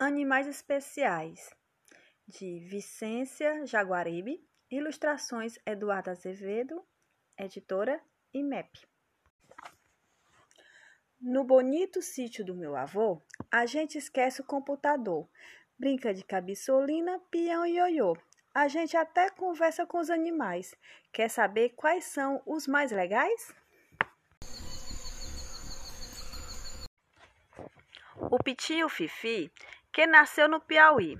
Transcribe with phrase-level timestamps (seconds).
[0.00, 1.50] Animais Especiais,
[2.24, 4.40] de Vicência Jaguaribe,
[4.70, 6.86] ilustrações Eduardo Azevedo,
[7.36, 8.00] editora
[8.32, 8.86] IMEP.
[11.20, 15.28] No bonito sítio do meu avô, a gente esquece o computador,
[15.76, 18.16] brinca de cabeçolina, peão e ioiô.
[18.54, 20.76] A gente até conversa com os animais.
[21.12, 23.52] Quer saber quais são os mais legais?
[28.30, 29.50] O Pitinho Fifi
[29.98, 31.18] que nasceu no Piauí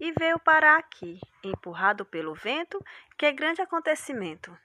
[0.00, 2.80] e veio parar aqui, empurrado pelo vento,
[3.18, 4.56] que é grande acontecimento.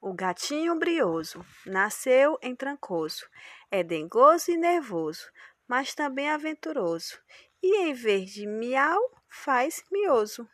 [0.00, 3.28] O gatinho brioso nasceu em Trancoso,
[3.68, 5.28] é dengoso e nervoso,
[5.66, 7.18] mas também aventuroso,
[7.60, 10.48] e em vez de miau, faz mioso.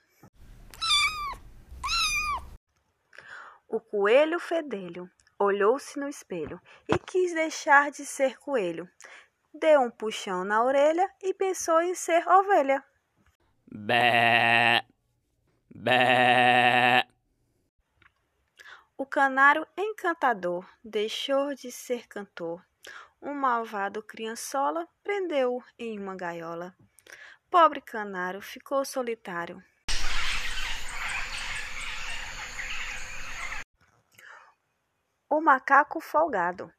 [3.69, 5.11] O coelho fedelho
[5.43, 8.89] olhou-se no espelho e quis deixar de ser coelho.
[9.53, 12.83] Deu um puxão na orelha e pensou em ser ovelha.
[13.67, 14.85] Bé,
[15.75, 17.07] bé.
[18.97, 22.65] O canário encantador deixou de ser cantor.
[23.21, 26.75] Um malvado criançola prendeu-o em uma gaiola.
[27.51, 29.63] Pobre canário ficou solitário.
[35.35, 36.71] O macaco folgado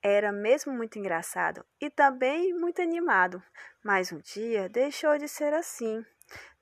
[0.00, 3.42] era mesmo muito engraçado e também muito animado,
[3.82, 6.06] mas um dia deixou de ser assim.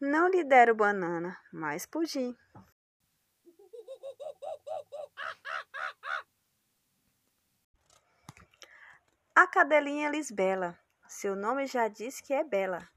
[0.01, 2.35] Não lhe deram banana, mas pudim.
[9.35, 12.89] A cadelinha Lisbela, seu nome já diz que é bela.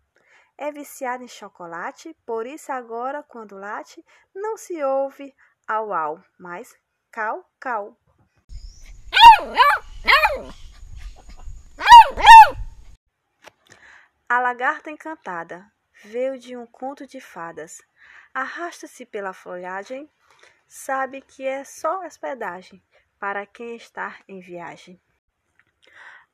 [0.57, 4.01] É viciada em chocolate, por isso agora, quando late,
[4.33, 5.35] não se ouve
[5.67, 6.73] au au, mas
[7.11, 7.99] cal cal.
[14.29, 15.71] A lagarta encantada
[16.03, 17.81] veio de um conto de fadas.
[18.33, 20.09] Arrasta-se pela folhagem,
[20.67, 22.83] sabe que é só hospedagem
[23.17, 25.01] para quem está em viagem.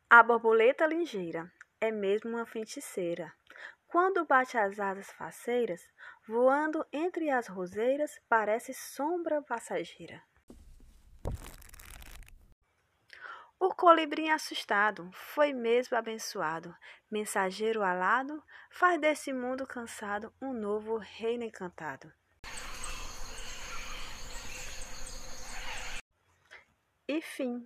[0.10, 3.32] A borboleta ligeira é mesmo uma feiticeira.
[3.88, 5.82] Quando bate as asas faceiras,
[6.28, 10.22] voando entre as roseiras, parece sombra passageira.
[13.66, 16.76] O colibrim assustado foi mesmo abençoado.
[17.10, 22.12] Mensageiro alado faz desse mundo cansado um novo reino encantado.
[27.08, 27.66] E fim.